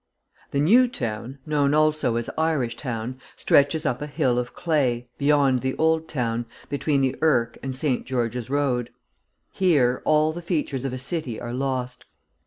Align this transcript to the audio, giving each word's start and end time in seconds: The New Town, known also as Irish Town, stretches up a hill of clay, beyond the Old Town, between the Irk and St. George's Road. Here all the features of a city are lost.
The 0.49 0.59
New 0.59 0.87
Town, 0.87 1.37
known 1.45 1.75
also 1.75 2.15
as 2.15 2.27
Irish 2.35 2.75
Town, 2.75 3.19
stretches 3.35 3.85
up 3.85 4.01
a 4.01 4.07
hill 4.07 4.39
of 4.39 4.55
clay, 4.55 5.07
beyond 5.19 5.61
the 5.61 5.75
Old 5.77 6.07
Town, 6.07 6.47
between 6.69 7.01
the 7.01 7.15
Irk 7.21 7.59
and 7.61 7.75
St. 7.75 8.03
George's 8.03 8.49
Road. 8.49 8.89
Here 9.51 10.01
all 10.03 10.33
the 10.33 10.41
features 10.41 10.85
of 10.85 10.93
a 10.93 10.97
city 10.97 11.39
are 11.39 11.53
lost. 11.53 12.05